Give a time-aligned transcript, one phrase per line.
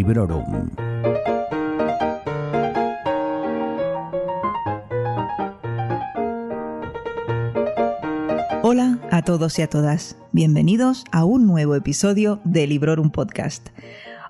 [0.00, 0.70] Librorum.
[8.62, 13.68] Hola a todos y a todas, bienvenidos a un nuevo episodio de Librorum Podcast.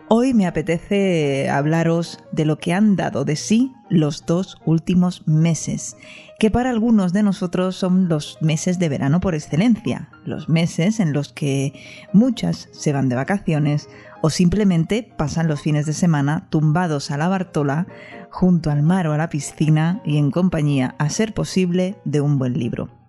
[0.09, 5.96] Hoy me apetece hablaros de lo que han dado de sí los dos últimos meses,
[6.39, 11.13] que para algunos de nosotros son los meses de verano por excelencia, los meses en
[11.13, 11.75] los que
[12.13, 13.89] muchas se van de vacaciones
[14.22, 17.86] o simplemente pasan los fines de semana tumbados a la Bartola,
[18.30, 22.38] junto al mar o a la piscina y en compañía, a ser posible, de un
[22.38, 23.00] buen libro.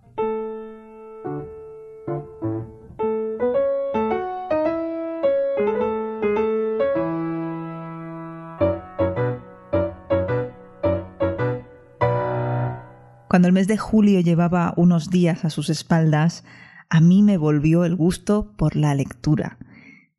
[13.32, 16.44] Cuando el mes de julio llevaba unos días a sus espaldas,
[16.90, 19.58] a mí me volvió el gusto por la lectura.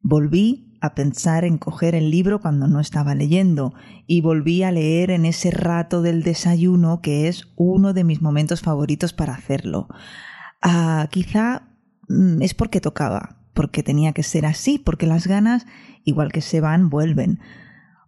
[0.00, 3.74] Volví a pensar en coger el libro cuando no estaba leyendo
[4.06, 8.62] y volví a leer en ese rato del desayuno que es uno de mis momentos
[8.62, 9.88] favoritos para hacerlo.
[10.62, 11.68] Ah, quizá
[12.08, 15.66] mm, es porque tocaba, porque tenía que ser así, porque las ganas,
[16.05, 17.40] igual que se van, vuelven.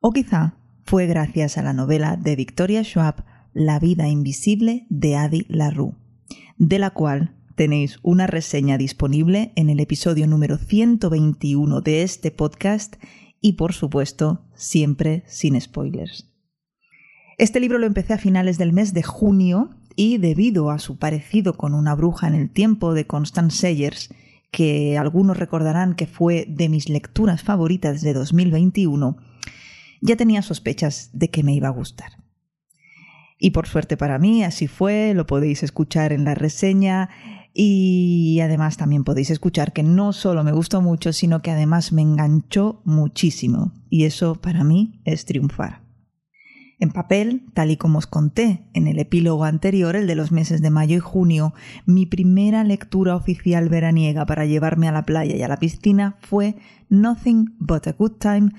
[0.01, 5.47] O quizá fue gracias a la novela de Victoria Schwab la vida invisible de Adi
[5.49, 5.95] LaRue,
[6.59, 12.97] de la cual tenéis una reseña disponible en el episodio número 121 de este podcast
[13.41, 16.33] y por supuesto siempre sin spoilers.
[17.39, 21.57] Este libro lo empecé a finales del mes de junio y debido a su parecido
[21.57, 24.13] con una bruja en el tiempo de Constance Sayers,
[24.51, 29.17] que algunos recordarán que fue de mis lecturas favoritas de 2021,
[30.01, 32.24] ya tenía sospechas de que me iba a gustar.
[33.39, 37.11] Y por suerte para mí, así fue, lo podéis escuchar en la reseña
[37.53, 42.03] y además también podéis escuchar que no solo me gustó mucho, sino que además me
[42.03, 43.73] enganchó muchísimo.
[43.89, 45.85] Y eso para mí es triunfar.
[46.81, 50.61] En papel, tal y como os conté en el epílogo anterior, el de los meses
[50.61, 51.55] de mayo y junio,
[51.87, 56.57] mi primera lectura oficial veraniega para llevarme a la playa y a la piscina fue
[56.89, 58.51] Nothing But a Good Time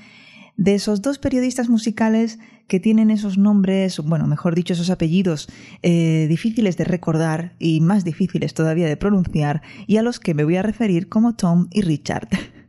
[0.57, 5.47] de esos dos periodistas musicales que tienen esos nombres, bueno, mejor dicho, esos apellidos
[5.83, 10.43] eh, difíciles de recordar y más difíciles todavía de pronunciar, y a los que me
[10.43, 12.29] voy a referir como Tom y Richard.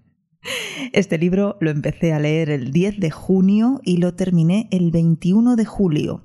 [0.93, 5.57] Este libro lo empecé a leer el 10 de junio y lo terminé el 21
[5.57, 6.23] de julio.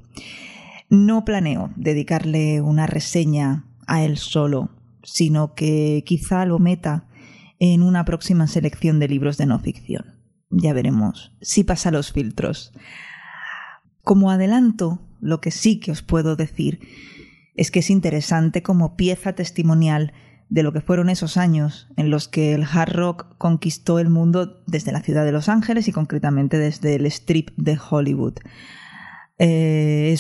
[0.92, 4.70] No planeo dedicarle una reseña a él solo,
[5.02, 7.08] sino que quizá lo meta
[7.58, 10.21] en una próxima selección de libros de no ficción.
[10.52, 12.74] Ya veremos si pasa los filtros.
[14.04, 16.80] Como adelanto, lo que sí que os puedo decir
[17.56, 20.14] es que es interesante como pieza testimonial
[20.50, 24.62] de lo que fueron esos años en los que el hard rock conquistó el mundo
[24.68, 28.34] desde la ciudad de Los Ángeles y concretamente desde el strip de Hollywood.
[29.44, 30.16] Eh,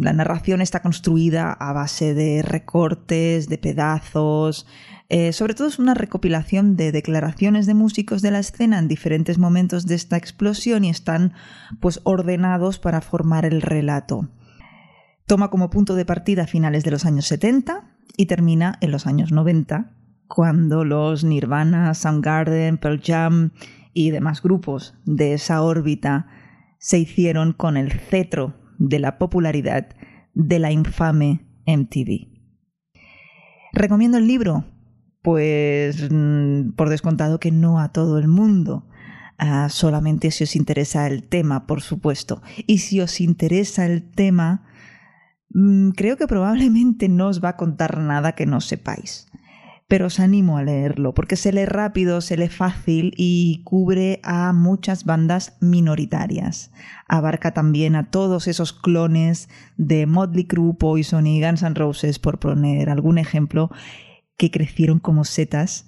[0.00, 4.66] la narración está construida a base de recortes, de pedazos,
[5.10, 9.36] eh, sobre todo es una recopilación de declaraciones de músicos de la escena en diferentes
[9.36, 11.34] momentos de esta explosión y están
[11.80, 14.30] pues ordenados para formar el relato.
[15.26, 19.32] Toma como punto de partida finales de los años 70 y termina en los años
[19.32, 19.92] 90,
[20.28, 23.50] cuando los Nirvana, Soundgarden, Pearl Jam
[23.92, 26.26] y demás grupos de esa órbita
[26.78, 29.88] se hicieron con el cetro de la popularidad
[30.34, 32.28] de la infame MTV.
[33.72, 34.64] Recomiendo el libro
[35.24, 38.86] pues mm, por descontado que no a todo el mundo.
[39.38, 42.42] Ah, solamente si os interesa el tema, por supuesto.
[42.66, 44.66] Y si os interesa el tema,
[45.48, 49.26] mm, creo que probablemente no os va a contar nada que no sepáis.
[49.94, 54.52] Pero os animo a leerlo, porque se lee rápido, se lee fácil y cubre a
[54.52, 56.72] muchas bandas minoritarias.
[57.06, 62.40] Abarca también a todos esos clones de Motley Crue, Poison y Guns N' Roses, por
[62.40, 63.70] poner algún ejemplo,
[64.36, 65.86] que crecieron como setas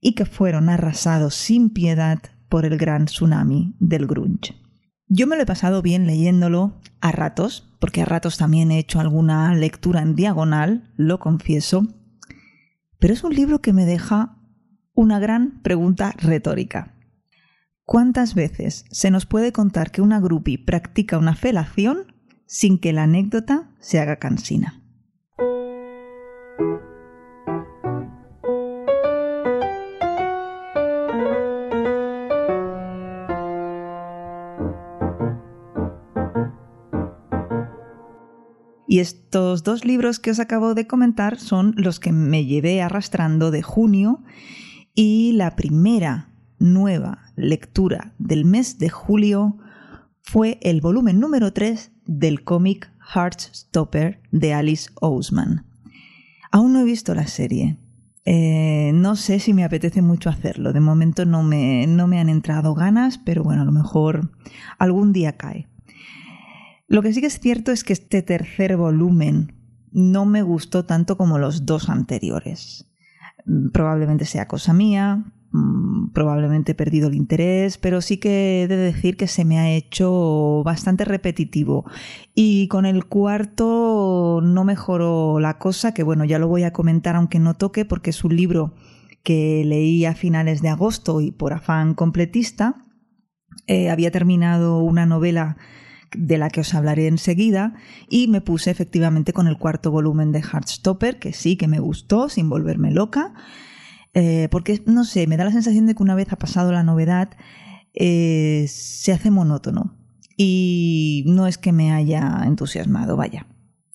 [0.00, 4.54] y que fueron arrasados sin piedad por el gran tsunami del grunge.
[5.08, 9.00] Yo me lo he pasado bien leyéndolo a ratos, porque a ratos también he hecho
[9.00, 11.88] alguna lectura en diagonal, lo confieso,
[13.00, 14.36] pero es un libro que me deja
[14.94, 16.94] una gran pregunta retórica.
[17.84, 22.14] ¿Cuántas veces se nos puede contar que una grupi practica una felación
[22.46, 24.79] sin que la anécdota se haga cansina?
[38.90, 43.52] Y estos dos libros que os acabo de comentar son los que me llevé arrastrando
[43.52, 44.24] de junio
[44.96, 49.58] y la primera nueva lectura del mes de julio
[50.22, 55.66] fue el volumen número 3 del cómic Heartstopper de Alice Ousman.
[56.50, 57.78] Aún no he visto la serie.
[58.24, 60.72] Eh, no sé si me apetece mucho hacerlo.
[60.72, 64.32] De momento no me, no me han entrado ganas, pero bueno, a lo mejor
[64.78, 65.68] algún día cae.
[66.90, 69.54] Lo que sí que es cierto es que este tercer volumen
[69.90, 72.86] no me gustó tanto como los dos anteriores.
[73.72, 78.76] Probablemente sea cosa mía, Mm, probablemente he perdido el interés, pero sí que he de
[78.76, 81.84] decir que se me ha hecho bastante repetitivo.
[82.34, 87.16] Y con el cuarto no mejoró la cosa, que bueno, ya lo voy a comentar
[87.16, 88.74] aunque no toque, porque es un libro
[89.24, 92.86] que leí a finales de agosto y por afán completista.
[93.66, 95.56] Eh, había terminado una novela
[96.16, 97.74] de la que os hablaré enseguida
[98.08, 102.28] y me puse efectivamente con el cuarto volumen de Heartstopper, que sí que me gustó,
[102.28, 103.34] sin volverme loca.
[104.14, 106.82] Eh, porque, no sé, me da la sensación de que una vez ha pasado la
[106.82, 107.30] novedad,
[107.94, 109.96] eh, se hace monótono.
[110.36, 113.46] Y no es que me haya entusiasmado, vaya,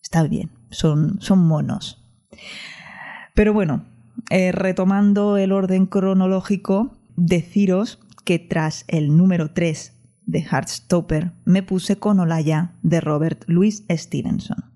[0.01, 2.05] está bien, son, son monos.
[3.33, 3.83] Pero bueno,
[4.29, 9.94] eh, retomando el orden cronológico, deciros que tras el número 3
[10.25, 14.75] de Heartstopper me puse con Olaya de Robert Louis Stevenson.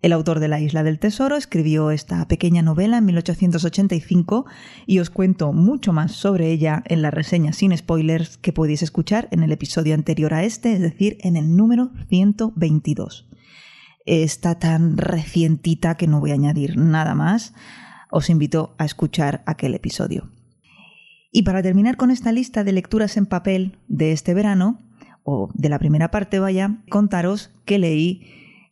[0.00, 4.46] El autor de La Isla del Tesoro escribió esta pequeña novela en 1885
[4.86, 9.26] y os cuento mucho más sobre ella en la reseña sin spoilers que podéis escuchar
[9.32, 13.28] en el episodio anterior a este, es decir, en el número 122.
[14.06, 17.52] Está tan recientita que no voy a añadir nada más.
[18.10, 20.30] Os invito a escuchar aquel episodio.
[21.30, 24.80] Y para terminar con esta lista de lecturas en papel de este verano,
[25.22, 28.22] o de la primera parte vaya, contaros que leí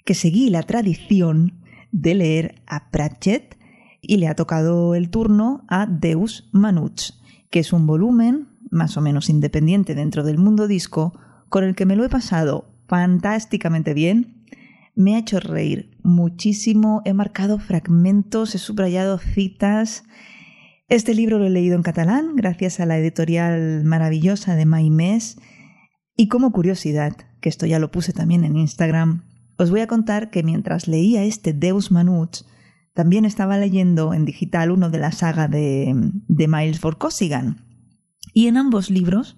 [0.07, 1.61] que seguí la tradición
[1.93, 3.59] de leer a Pratchett
[4.01, 7.21] y le ha tocado el turno a Deus Manuts,
[7.51, 11.13] que es un volumen más o menos independiente dentro del mundo disco
[11.49, 14.45] con el que me lo he pasado fantásticamente bien.
[14.95, 20.05] Me ha hecho reír muchísimo, he marcado fragmentos, he subrayado citas.
[20.89, 25.37] Este libro lo he leído en catalán gracias a la editorial maravillosa de Maimés.
[26.17, 29.25] Y como curiosidad, que esto ya lo puse también en Instagram,
[29.59, 32.47] os voy a contar que mientras leía este Deus Manuts,
[32.95, 35.93] también estaba leyendo en digital uno de la saga de,
[36.29, 37.65] Miles Vorkosigan.
[38.33, 39.37] Y en ambos libros,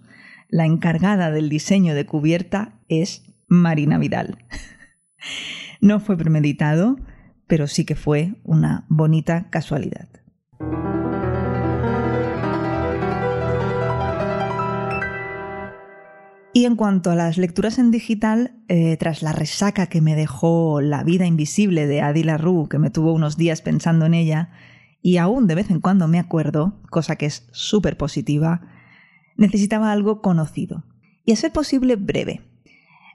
[0.51, 4.44] la encargada del diseño de cubierta es Marina Vidal.
[5.81, 6.99] no fue premeditado,
[7.47, 10.09] pero sí que fue una bonita casualidad.
[16.69, 21.03] En cuanto a las lecturas en digital, eh, tras la resaca que me dejó La
[21.03, 24.50] vida invisible de Adila Rue, que me tuvo unos días pensando en ella,
[25.03, 28.61] y aún de vez en cuando me acuerdo, cosa que es súper positiva,
[29.37, 30.85] necesitaba algo conocido.
[31.25, 32.43] Y a ser posible breve.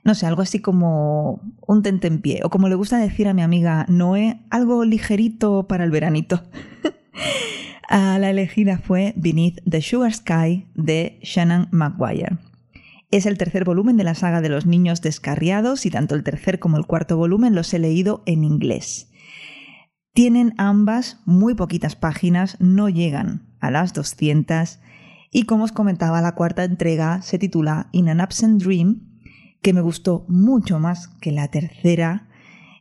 [0.04, 3.86] No sé, algo así como un tentempié, o como le gusta decir a mi amiga
[3.88, 6.42] Noé, algo ligerito para el veranito.
[7.88, 12.38] a la elegida fue Beneath the Sugar Sky de Shannon Maguire.
[13.14, 16.58] Es el tercer volumen de la saga de los niños descarriados y tanto el tercer
[16.58, 19.08] como el cuarto volumen los he leído en inglés.
[20.12, 24.80] Tienen ambas muy poquitas páginas, no llegan a las 200
[25.30, 29.20] y como os comentaba la cuarta entrega se titula In an Absent Dream,
[29.62, 32.26] que me gustó mucho más que la tercera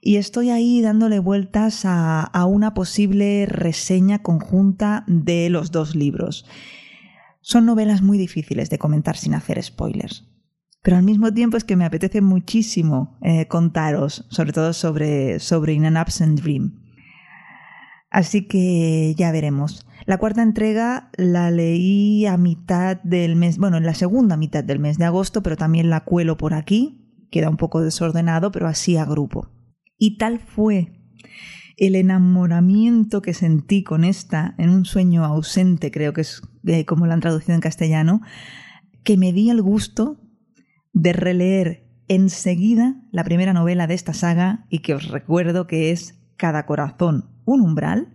[0.02, 6.48] y estoy ahí dándole vueltas a, a una posible reseña conjunta de los dos libros.
[7.46, 10.26] Son novelas muy difíciles de comentar sin hacer spoilers.
[10.82, 15.74] Pero al mismo tiempo es que me apetece muchísimo eh, contaros, sobre todo sobre, sobre
[15.74, 16.80] In an Absent Dream.
[18.10, 19.86] Así que ya veremos.
[20.06, 24.80] La cuarta entrega la leí a mitad del mes, bueno, en la segunda mitad del
[24.80, 27.28] mes de agosto, pero también la cuelo por aquí.
[27.30, 29.50] Queda un poco desordenado, pero así a grupo.
[29.98, 31.03] Y tal fue
[31.78, 37.08] el enamoramiento que sentí con esta en un sueño ausente, creo que es eh, como
[37.08, 38.22] la han traducido en castellano,
[39.04, 40.20] que me di el gusto
[40.94, 46.20] de releer enseguida la primera novela de esta saga y que os recuerdo que es
[46.36, 48.12] Cada corazón un umbral.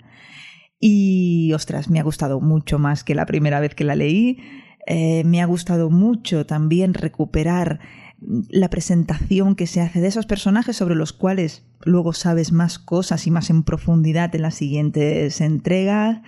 [0.80, 4.38] Y ostras, me ha gustado mucho más que la primera vez que la leí.
[4.86, 7.80] Eh, me ha gustado mucho también recuperar
[8.20, 13.26] la presentación que se hace de esos personajes sobre los cuales luego sabes más cosas
[13.26, 16.20] y más en profundidad en las siguientes entregas.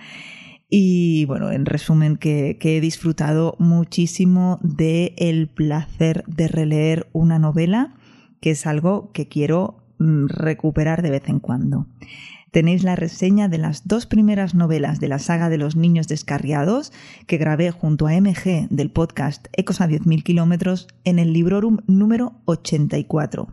[0.69, 7.93] Y bueno, en resumen, que, he disfrutado muchísimo del el placer de releer una novela,
[8.39, 11.87] que es algo que quiero mm, recuperar de vez en cuando.
[12.51, 16.91] Tenéis la reseña de las dos primeras novelas de la saga de los niños descarriados
[17.25, 22.41] que grabé junto a MG del podcast Ecos a 10.000 kilómetros en el Librorum número
[22.45, 23.47] 84.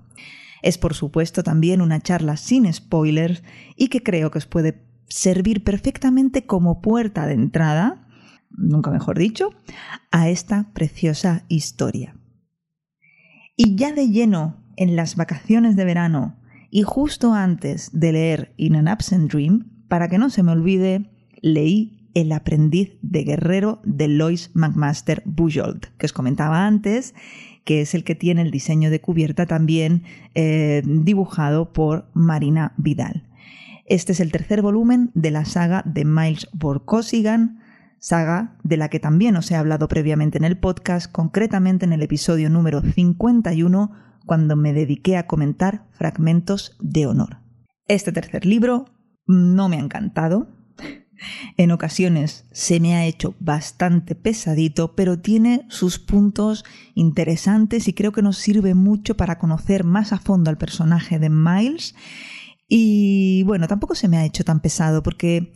[0.63, 3.45] Es por supuesto también una charla sin spoilers
[3.77, 8.09] y que creo que os puede servir perfectamente como puerta de entrada,
[8.51, 9.55] nunca mejor dicho,
[10.11, 12.17] a esta preciosa historia.
[13.57, 16.37] Y ya de lleno en las vacaciones de verano
[16.71, 21.11] y justo antes de leer In an Absent Dream, para que no se me olvide,
[21.41, 27.15] leí El aprendiz de guerrero de Lois McMaster Bujold, que os comentaba antes,
[27.65, 30.03] que es el que tiene el diseño de cubierta también
[30.35, 33.25] eh, dibujado por Marina Vidal.
[33.87, 37.61] Este es el tercer volumen de la saga de Miles Borkosigan,
[37.99, 42.03] saga de la que también os he hablado previamente en el podcast, concretamente en el
[42.03, 47.39] episodio número 51 cuando me dediqué a comentar fragmentos de honor.
[47.89, 48.85] Este tercer libro
[49.27, 50.49] no me ha encantado.
[51.57, 58.13] En ocasiones se me ha hecho bastante pesadito, pero tiene sus puntos interesantes y creo
[58.13, 61.97] que nos sirve mucho para conocer más a fondo al personaje de Miles.
[62.69, 65.55] Y bueno, tampoco se me ha hecho tan pesado porque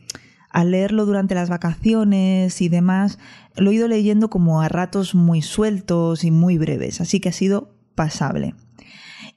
[0.50, 3.18] al leerlo durante las vacaciones y demás,
[3.54, 7.32] lo he ido leyendo como a ratos muy sueltos y muy breves, así que ha
[7.32, 8.54] sido pasable.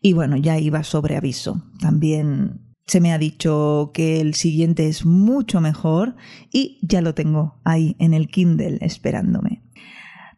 [0.02, 1.64] Y bueno, ya iba sobre aviso.
[1.80, 6.16] También se me ha dicho que el siguiente es mucho mejor
[6.52, 9.64] y ya lo tengo ahí en el Kindle esperándome.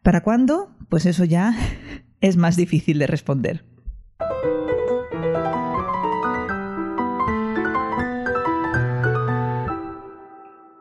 [0.02, 0.74] ¿Para cuándo?
[0.88, 1.54] Pues eso ya
[2.20, 3.64] es más difícil de responder.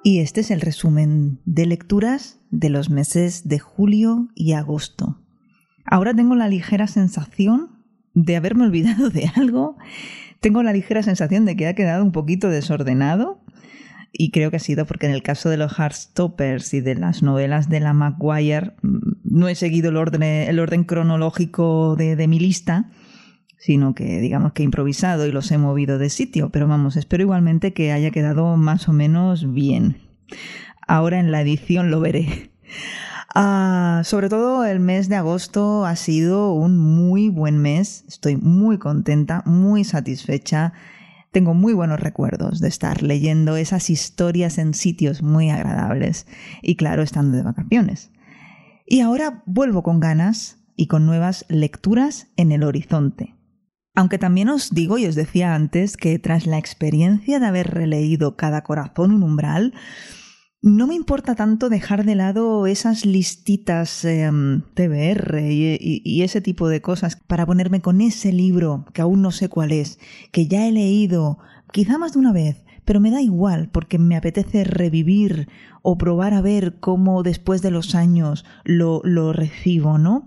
[0.04, 5.20] Y este es el resumen de lecturas de los meses de julio y agosto.
[5.88, 7.70] Ahora tengo la ligera sensación
[8.14, 9.78] de haberme olvidado de algo.
[10.40, 13.42] Tengo la ligera sensación de que ha quedado un poquito desordenado
[14.12, 17.24] y creo que ha sido porque en el caso de los Heartstoppers y de las
[17.24, 22.28] novelas de la Maguire mm, no he seguido el orden, el orden cronológico de, de
[22.28, 22.90] mi lista,
[23.58, 27.24] sino que digamos que he improvisado y los he movido de sitio, pero vamos, espero
[27.24, 29.98] igualmente que haya quedado más o menos bien.
[30.88, 32.52] Ahora en la edición lo veré.
[33.40, 38.04] Ah, sobre todo el mes de agosto ha sido un muy buen mes.
[38.08, 40.74] Estoy muy contenta, muy satisfecha.
[41.32, 46.26] Tengo muy buenos recuerdos de estar leyendo esas historias en sitios muy agradables
[46.64, 48.10] y claro, estando de vacaciones.
[48.88, 53.36] Y ahora vuelvo con ganas y con nuevas lecturas en el horizonte.
[53.94, 58.36] Aunque también os digo y os decía antes que tras la experiencia de haber releído
[58.36, 59.76] Cada corazón un umbral,
[60.68, 66.82] no me importa tanto dejar de lado esas listitas em, TBR y, ese tipo de
[66.82, 70.00] cosas para ponerme con ese libro que aún no sé cuál es,
[70.32, 71.40] que ya he leído
[71.72, 75.48] quizá más de una vez, pero me da igual porque me apetece revivir
[75.82, 80.26] o probar a ver cómo después de los años lo, lo recibo, ¿no?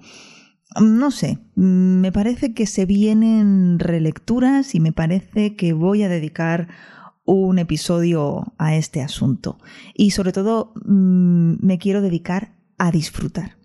[0.81, 6.69] No sé, me parece que se vienen relecturas y me parece que voy a dedicar
[7.35, 9.59] un episodio a este asunto.
[9.95, 13.57] Y sobre todo mm, me quiero dedicar a disfrutar.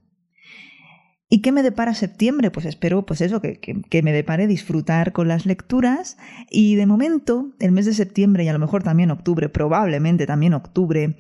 [1.27, 2.51] ¿Y qué me depara septiembre?
[2.51, 6.17] Pues espero, pues eso, que, que, me depare disfrutar con las lecturas.
[6.51, 10.53] Y de momento, el mes de septiembre y a lo mejor también octubre, probablemente también
[10.53, 11.17] octubre,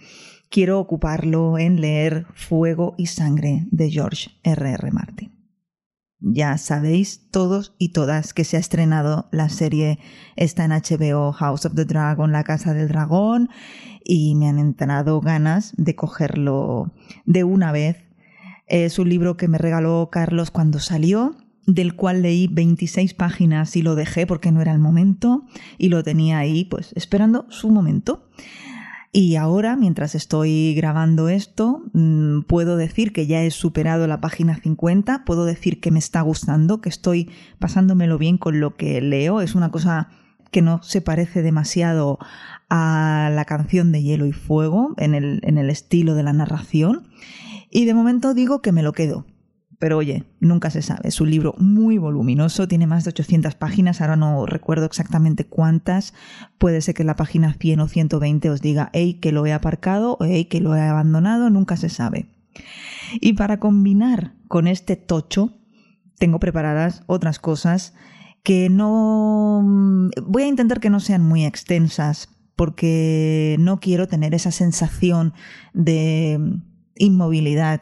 [0.49, 4.71] quiero ocuparlo en leer Fuego y Sangre de George R.
[4.73, 4.91] R.
[4.91, 5.34] Martin.
[6.19, 9.99] Ya sabéis todos y todas que se ha estrenado la serie,
[10.35, 13.49] está en HBO House of the Dragon, La Casa del Dragón,
[14.03, 16.93] y me han entrado ganas de cogerlo
[17.25, 17.97] de una vez.
[18.67, 21.35] Es un libro que me regaló Carlos cuando salió,
[21.67, 25.43] del cual leí 26 páginas y lo dejé porque no era el momento,
[25.77, 28.29] y lo tenía ahí pues esperando su momento.
[29.17, 34.57] Y ahora, mientras estoy grabando esto, mm, puedo decir que ya he superado la página
[34.57, 39.39] 50, puedo decir que me está gustando, que estoy pasándomelo bien con lo que leo.
[39.39, 40.09] Es una cosa
[40.51, 42.19] que no se parece demasiado
[42.69, 47.07] a la canción de Hielo y Fuego en el, en el estilo de la narración.
[47.71, 49.25] Y de momento digo que me lo quedo,
[49.85, 51.09] pero oye, nunca se sabe.
[51.09, 56.15] Es un libro muy voluminoso, tiene más de 800 páginas, ahora no recuerdo exactamente cuántas.
[56.57, 60.17] Puede ser que la página 100 o 120 os diga, hey, que lo he aparcado
[60.19, 62.25] o hey, que lo he abandonado, nunca se sabe.
[63.21, 65.53] Y para combinar con este tocho,
[66.17, 67.93] tengo preparadas otras cosas
[68.41, 70.09] que no...
[70.25, 75.35] Voy a intentar que no sean muy extensas porque no quiero tener esa sensación
[75.75, 76.39] de
[76.95, 77.81] inmovilidad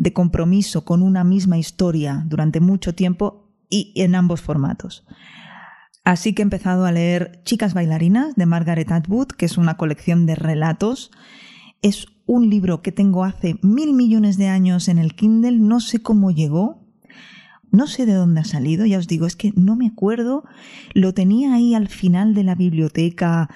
[0.00, 5.04] de compromiso con una misma historia durante mucho tiempo y en ambos formatos.
[6.04, 10.24] Así que he empezado a leer Chicas bailarinas de Margaret Atwood, que es una colección
[10.24, 11.10] de relatos.
[11.82, 16.00] Es un libro que tengo hace mil millones de años en el Kindle, no sé
[16.00, 16.80] cómo llegó,
[17.70, 20.44] no sé de dónde ha salido, ya os digo, es que no me acuerdo,
[20.94, 23.50] lo tenía ahí al final de la biblioteca,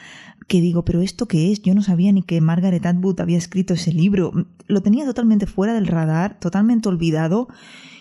[0.46, 1.62] que digo, pero ¿esto qué es?
[1.62, 4.32] Yo no sabía ni que Margaret Atwood había escrito ese libro,
[4.66, 7.48] lo tenía totalmente fuera del radar, totalmente olvidado,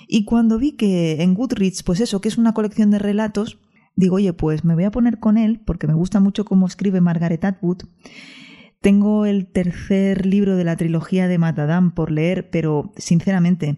[0.08, 3.60] y cuando vi que en Goodreads, pues eso, que es una colección de relatos,
[3.96, 7.02] digo, oye, pues me voy a poner con él, porque me gusta mucho cómo escribe
[7.02, 7.84] Margaret Atwood,
[8.82, 13.78] tengo el tercer libro de la trilogía de Matadam por leer, pero sinceramente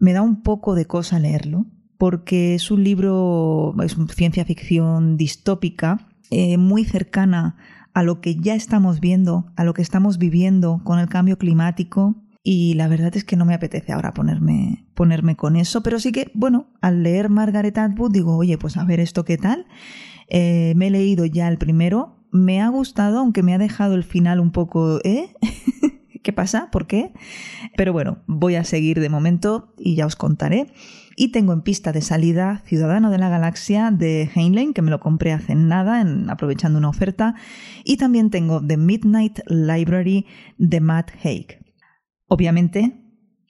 [0.00, 1.66] me da un poco de cosa leerlo,
[1.98, 7.56] porque es un libro, es ciencia ficción distópica, eh, muy cercana
[7.92, 12.16] a lo que ya estamos viendo, a lo que estamos viviendo con el cambio climático.
[12.42, 16.10] Y la verdad es que no me apetece ahora ponerme, ponerme con eso, pero sí
[16.10, 19.66] que, bueno, al leer Margaret Atwood digo, oye, pues a ver esto qué tal.
[20.28, 24.02] Eh, me he leído ya el primero, me ha gustado, aunque me ha dejado el
[24.02, 25.34] final un poco, ¿eh?
[26.22, 26.68] ¿Qué pasa?
[26.70, 27.12] ¿Por qué?
[27.76, 30.72] Pero bueno, voy a seguir de momento y ya os contaré.
[31.16, 35.00] Y tengo en pista de salida Ciudadano de la Galaxia de Heinlein, que me lo
[35.00, 37.34] compré hace nada, aprovechando una oferta.
[37.84, 40.26] Y también tengo The Midnight Library
[40.58, 41.58] de Matt Haig.
[42.28, 43.02] Obviamente,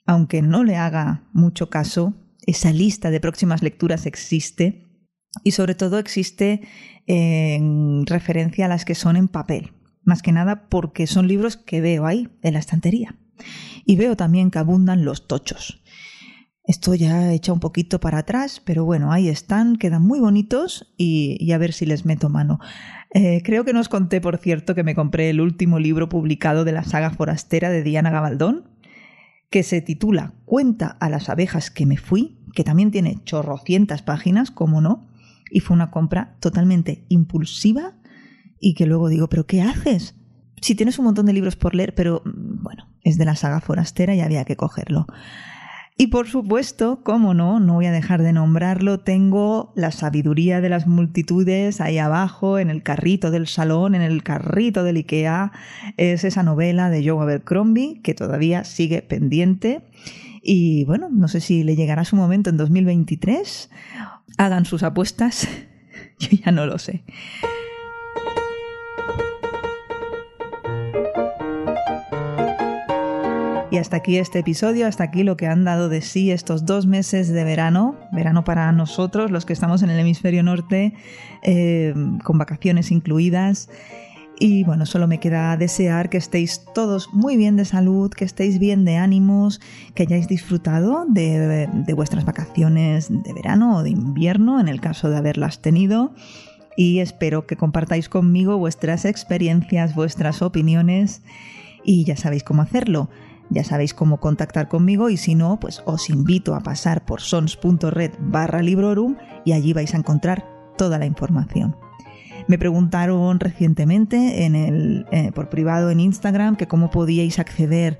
[0.05, 2.15] aunque no le haga mucho caso,
[2.45, 4.89] esa lista de próximas lecturas existe
[5.43, 6.61] y sobre todo existe
[7.07, 9.71] en referencia a las que son en papel,
[10.03, 13.15] más que nada porque son libros que veo ahí en la estantería.
[13.85, 15.83] Y veo también que abundan los tochos.
[16.65, 21.51] Esto ya echa un poquito para atrás, pero bueno, ahí están, quedan muy bonitos y,
[21.51, 22.59] a ver si les meto mano.
[23.13, 26.71] Eh, creo que nos conté, por cierto, que me compré el último libro publicado de
[26.71, 28.69] la saga forastera de Diana Gabaldón,
[29.49, 34.49] que se titula Cuenta a las abejas que me fui, que también tiene chorrocientas páginas,
[34.49, 35.09] como no,
[35.51, 37.93] y fue una compra totalmente impulsiva
[38.63, 40.15] y que luego digo, ¿pero qué haces?
[40.61, 43.59] Si tienes un montón de libros por leer, pero mm, bueno, es de la saga
[43.59, 45.05] forastera y había que cogerlo.
[45.97, 50.69] Y por supuesto, cómo no, no voy a dejar de nombrarlo, tengo La sabiduría de
[50.69, 55.51] las multitudes ahí abajo, en el carrito del salón, en el carrito del IKEA.
[55.97, 59.81] Es esa novela de Joe Abercrombie que todavía sigue pendiente.
[60.41, 63.69] Y bueno, no sé si le llegará su momento en 2023
[64.37, 65.47] hagan sus apuestas,
[66.19, 67.03] yo ya no lo sé.
[73.73, 76.85] Y hasta aquí este episodio, hasta aquí lo que han dado de sí estos dos
[76.85, 80.93] meses de verano, verano para nosotros, los que estamos en el hemisferio norte,
[81.41, 83.71] eh, con vacaciones incluidas.
[84.39, 88.59] Y bueno, solo me queda desear que estéis todos muy bien de salud, que estéis
[88.59, 89.59] bien de ánimos,
[89.95, 95.17] que hayáis disfrutado de, vuestras vacaciones de verano o de invierno, en el caso de
[95.17, 96.13] haberlas tenido.
[96.77, 101.23] Y espero que compartáis conmigo vuestras experiencias, vuestras opiniones
[101.83, 103.09] y ya sabéis cómo hacerlo.
[103.49, 108.11] Ya sabéis cómo contactar conmigo y si no, pues os invito a pasar por sons.red
[108.19, 110.45] barra librorum y allí vais a encontrar
[110.77, 111.75] toda la información.
[112.47, 117.99] Me preguntaron recientemente eh, por privado en Instagram que cómo podíais acceder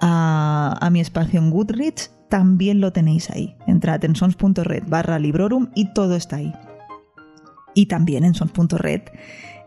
[0.00, 2.12] a, mi espacio en Goodreads.
[2.28, 3.56] También lo tenéis ahí.
[3.66, 6.52] Entrad en sons.red barra librorum y todo está ahí.
[7.74, 9.02] Y también en sons.red,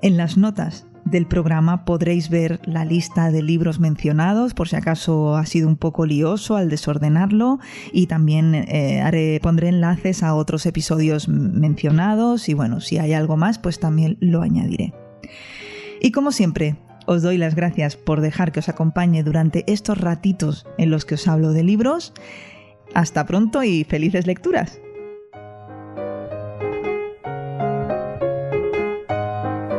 [0.02, 5.36] en las notas del programa podréis ver la lista de libros mencionados, por si acaso
[5.36, 7.60] ha sido un poco lioso al desordenarlo,
[7.94, 13.38] y también eh, haré, pondré enlaces a otros episodios mencionados, y bueno, si hay algo
[13.38, 14.94] más, pues también lo añadiré.
[16.02, 20.68] Y como siempre, os doy las gracias por dejar que os acompañe durante estos ratitos
[20.78, 22.14] en los que os hablo de libros.
[22.94, 24.80] Hasta pronto y felices lecturas.